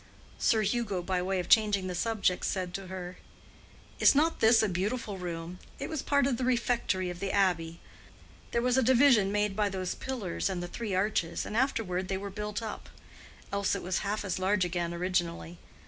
[0.39, 3.19] Sir Hugo, by way of changing the subject, said to her,
[3.99, 5.59] "Is not this a beautiful room?
[5.77, 7.79] It was part of the refectory of the Abbey.
[8.49, 12.17] There was a division made by those pillars and the three arches, and afterward they
[12.17, 12.89] were built up.
[13.51, 15.59] Else it was half as large again originally.